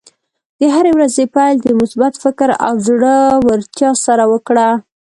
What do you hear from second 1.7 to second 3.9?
مثبت فکر او زړۀ ورتیا